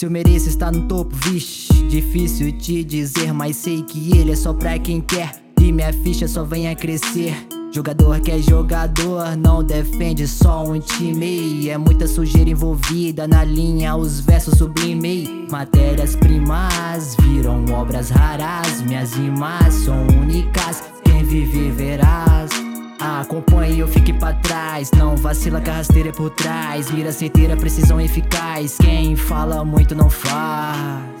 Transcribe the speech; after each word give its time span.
Se 0.00 0.06
eu 0.06 0.10
mereço 0.10 0.48
estar 0.48 0.72
no 0.72 0.88
topo, 0.88 1.14
vixe, 1.14 1.70
difícil 1.86 2.50
te 2.52 2.82
dizer, 2.82 3.34
mas 3.34 3.54
sei 3.56 3.82
que 3.82 4.16
ele 4.16 4.32
é 4.32 4.34
só 4.34 4.54
pra 4.54 4.78
quem 4.78 4.98
quer. 4.98 5.44
E 5.60 5.70
minha 5.70 5.92
ficha 5.92 6.26
só 6.26 6.42
vem 6.42 6.70
a 6.70 6.74
crescer. 6.74 7.34
Jogador 7.70 8.18
que 8.18 8.30
é 8.30 8.38
jogador, 8.38 9.36
não 9.36 9.62
defende 9.62 10.26
só 10.26 10.64
um 10.64 10.80
time. 10.80 11.68
É 11.68 11.76
muita 11.76 12.06
sujeira 12.06 12.48
envolvida 12.48 13.28
na 13.28 13.44
linha, 13.44 13.94
os 13.94 14.20
versos 14.20 14.56
sublimei. 14.56 15.46
Matérias-primas 15.50 17.14
viram 17.20 17.62
obras 17.66 18.08
raras, 18.08 18.80
minhas 18.80 19.12
rimas 19.12 19.74
são 19.84 20.06
únicas. 20.18 20.82
Quem 21.04 21.22
vive 21.24 21.70
verás. 21.72 22.59
Acompanhe 23.00 23.78
eu 23.80 23.88
fique 23.88 24.12
pra 24.12 24.34
trás. 24.34 24.90
Não 24.92 25.16
vacila 25.16 25.60
que 25.60 25.70
a 25.70 25.74
rasteira 25.74 26.10
é 26.10 26.12
por 26.12 26.28
trás. 26.30 26.90
Mira 26.90 27.10
certeira, 27.12 27.56
precisão 27.56 27.98
eficaz. 27.98 28.76
Quem 28.76 29.16
fala 29.16 29.64
muito 29.64 29.94
não 29.94 30.10
faz. 30.10 31.20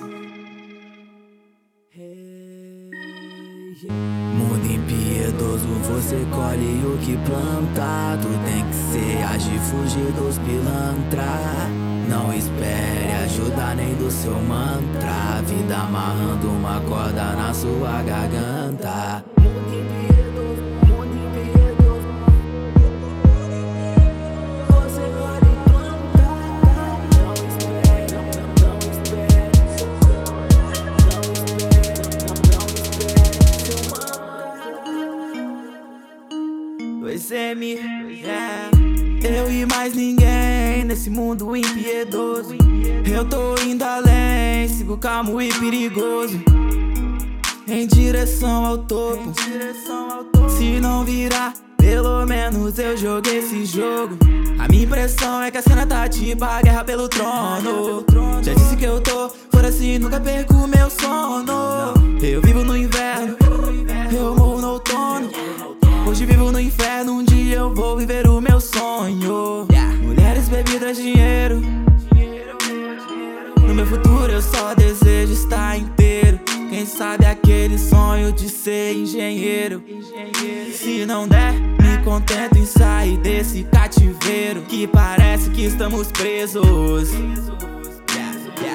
Mundo 3.88 4.70
impiedoso, 4.70 5.66
você 5.88 6.26
colhe 6.30 6.84
o 6.84 6.98
que 6.98 7.16
planta. 7.26 8.18
Tu 8.20 8.28
tem 8.44 8.64
que 8.66 8.74
ser 8.74 9.22
agir, 9.24 9.58
fugir 9.60 10.12
dos 10.12 10.38
pilantra. 10.38 11.24
Não 12.10 12.34
espere 12.34 13.10
ajuda 13.24 13.74
nem 13.74 13.94
do 13.94 14.10
seu 14.10 14.34
mantra. 14.42 15.40
Vida 15.46 15.76
amarrando 15.76 16.50
uma 16.50 16.78
corda 16.80 17.32
na 17.32 17.54
sua 17.54 18.02
garganta. 18.02 19.24
Yeah. 37.58 38.70
Eu 39.22 39.50
e 39.50 39.66
mais 39.66 39.94
ninguém 39.94 40.84
nesse 40.84 41.10
mundo 41.10 41.56
impiedoso. 41.56 42.54
Eu 43.12 43.24
tô 43.24 43.60
indo 43.62 43.82
além, 43.82 44.68
sigo 44.68 44.96
calmo 44.96 45.42
e 45.42 45.52
perigoso. 45.52 46.40
Em 47.66 47.86
direção 47.86 48.66
ao 48.66 48.78
topo. 48.78 49.32
Se 50.48 50.80
não 50.80 51.04
virar, 51.04 51.52
pelo 51.76 52.24
menos 52.24 52.78
eu 52.78 52.96
joguei 52.96 53.38
esse 53.38 53.64
jogo. 53.64 54.16
A 54.58 54.68
minha 54.68 54.84
impressão 54.84 55.42
é 55.42 55.50
que 55.50 55.58
a 55.58 55.62
cena 55.62 55.86
tá 55.86 56.08
tipo 56.08 56.44
a 56.44 56.62
guerra 56.62 56.84
pelo 56.84 57.08
trono. 57.08 58.04
Já 58.42 58.54
disse 58.54 58.76
que 58.76 58.84
eu 58.84 59.00
tô 59.00 59.28
fora 59.50 59.68
assim, 59.68 59.98
nunca 59.98 60.20
perco 60.20 60.54
meu 60.68 60.88
sono. 60.88 61.94
Eu 62.22 62.40
vivo 62.42 62.62
no 62.62 62.76
inverno, 62.76 63.36
ser 78.62 78.92
engenheiro. 78.92 79.82
Se 80.74 81.06
não 81.06 81.26
der, 81.26 81.52
me 81.54 82.04
contento 82.04 82.58
em 82.58 82.66
sair 82.66 83.16
desse 83.16 83.64
cativeiro. 83.64 84.62
Que 84.62 84.86
parece 84.86 85.48
que 85.50 85.64
estamos 85.64 86.12
presos. 86.12 87.08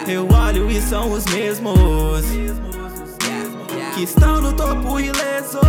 Eu 0.08 0.28
olho 0.32 0.70
e 0.72 0.82
são 0.82 1.12
os 1.12 1.26
mesmos 1.26 2.26
que 3.94 4.04
estão 4.04 4.42
no 4.42 4.54
topo 4.54 5.00
ilesos. 5.00 5.62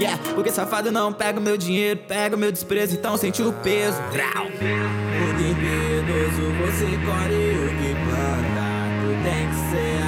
Yeah, 0.00 0.20
porque 0.34 0.50
safado 0.50 0.90
não 0.92 1.12
pega 1.12 1.38
o 1.38 1.42
meu 1.42 1.56
dinheiro, 1.56 2.00
pega 2.06 2.36
o 2.36 2.38
meu 2.38 2.50
desprezo, 2.50 2.94
então 2.94 3.16
sente 3.16 3.42
o 3.42 3.52
peso. 3.52 3.96
Trau. 4.12 4.44
Mundo 4.44 5.40
impiedoso, 5.50 6.42
você 6.60 6.86
colhe 7.04 7.50
o 7.58 7.68
que 7.78 7.94
planta. 8.04 8.64
Tu 9.00 9.08
tem 9.24 9.48
que 9.48 9.54
ser 9.70 10.03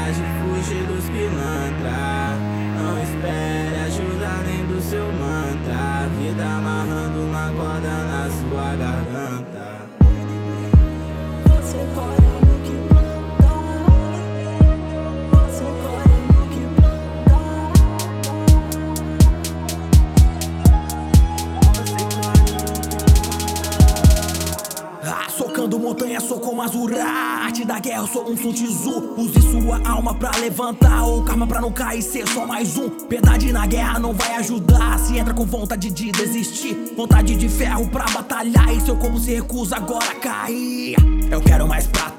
na 8.76 8.92
sua 8.92 9.04
garganta. 9.04 9.25
Socando 25.36 25.78
montanha, 25.78 26.19
sou 26.19 26.41
como 26.41 26.62
Azura 26.62 27.04
Arte 27.04 27.64
da 27.64 27.78
guerra, 27.78 28.06
sou 28.06 28.30
um 28.30 28.36
Sun 28.36 28.52
Tzu 28.52 29.14
Use 29.19 29.42
sua 29.42 29.80
alma 29.86 30.14
pra 30.14 30.30
levantar 30.38 31.04
Ou 31.04 31.22
karma 31.22 31.47
pra 31.47 31.60
não 31.60 31.70
cair, 31.70 32.02
ser 32.02 32.26
só 32.28 32.47
mais 32.47 32.76
um. 32.78 32.88
Piedade 32.88 33.52
na 33.52 33.66
guerra 33.66 33.98
não 33.98 34.14
vai 34.14 34.36
ajudar. 34.36 34.98
Se 34.98 35.19
entra 35.19 35.34
com 35.34 35.44
vontade 35.44 35.91
de 35.91 36.10
desistir 36.10 36.94
Vontade 36.96 37.36
de 37.36 37.48
ferro 37.48 37.88
pra 37.88 38.06
batalhar. 38.06 38.75
E 38.75 38.80
seu 38.80 38.96
corpo 38.96 39.19
se 39.19 39.34
recusa 39.34 39.76
agora 39.76 40.14
cair 40.14 40.96
Eu 41.30 41.41
quero 41.42 41.69
mais 41.69 41.86
prata, 41.86 42.16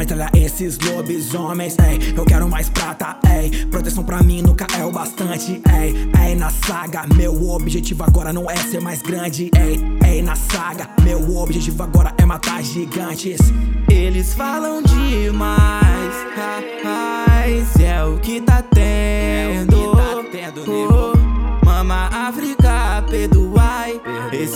metralhar 0.00 0.30
esses 0.34 0.78
lobisomens, 0.78 1.76
ei. 1.78 2.14
Eu 2.16 2.24
quero 2.24 2.48
mais 2.48 2.70
prata, 2.70 3.18
ei. 3.36 3.66
Proteção 3.66 4.02
pra 4.02 4.22
mim 4.22 4.40
nunca 4.40 4.66
é 4.78 4.82
o 4.82 4.90
bastante, 4.90 5.60
ei. 5.78 6.10
Ei, 6.24 6.34
na 6.34 6.50
saga, 6.50 7.04
meu 7.14 7.50
objetivo 7.50 8.02
agora 8.02 8.32
não 8.32 8.50
é 8.50 8.56
ser 8.56 8.80
mais 8.80 9.02
grande, 9.02 9.50
ei. 9.54 9.78
Ei, 10.08 10.22
na 10.22 10.34
saga, 10.34 10.88
meu 11.02 11.36
objetivo 11.36 11.82
agora 11.82 12.14
é 12.16 12.24
matar 12.24 12.62
gigantes. 12.62 13.40
Eles 13.90 14.32
falam 14.32 14.82
demais, 14.82 16.14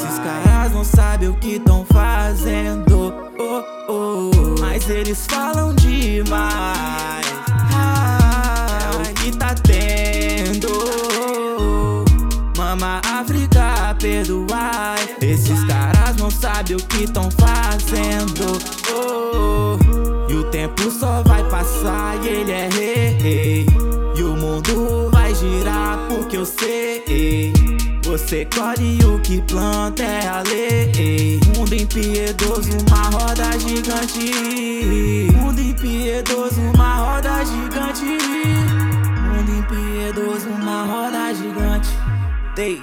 Esses 0.05 0.19
caras 0.19 0.73
não 0.73 0.85
sabem 0.85 1.31
o 1.31 1.35
que 1.35 1.59
tão 1.59 1.87
fazendo. 1.87 3.15
Oh, 3.39 3.63
oh, 3.89 4.61
mas 4.61 4.91
eles 4.91 5.25
falam 5.27 5.75
demais. 5.75 7.25
É 8.93 9.11
o 9.11 9.15
que 9.15 9.35
tá 9.35 9.55
tendo. 9.55 10.69
Mama 12.55 13.01
África, 13.19 13.97
perdoai. 13.99 15.17
Esses 15.23 15.65
caras 15.65 16.17
não 16.19 16.31
sabem 16.31 16.77
o 16.77 16.81
que 16.81 17.11
tão 17.11 17.31
fazendo. 17.31 18.59
Oh, 18.93 19.79
e 20.31 20.35
o 20.35 20.45
tempo 20.51 20.91
só 20.91 21.23
vai 21.23 21.43
passar 21.45 22.23
e 22.23 22.29
ele 22.29 22.53
é 22.53 22.69
rei. 22.69 23.67
E 24.15 24.23
o 24.23 24.37
mundo 24.37 25.09
vai 25.11 25.35
girar 25.35 25.99
porque 26.11 26.37
eu 26.37 26.45
sei. 26.45 27.55
Você 28.05 28.45
colhe 28.45 29.03
o 29.07 29.19
que 29.21 29.41
planta 29.41 30.03
é 30.03 30.29
a 30.29 30.43
lei. 30.43 31.41
Mundo 31.57 31.75
impiedoso, 31.75 32.71
uma 32.87 33.03
roda 33.05 33.59
gigante. 33.59 35.33
Mundo 35.33 35.59
impiedoso, 35.59 36.61
uma 36.75 36.97
roda 36.97 37.43
gigante. 37.47 38.05
Mundo 38.05 39.51
impiedoso, 39.59 40.49
uma 40.51 40.85
roda 40.85 41.33
gigante. 41.33 41.89
Dei. 42.55 42.83